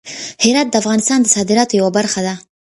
هرات 0.43 0.67
د 0.69 0.75
افغانستان 0.81 1.19
د 1.21 1.27
صادراتو 1.35 1.77
یوه 1.79 1.91
برخه 1.97 2.19
ده. 2.27 2.33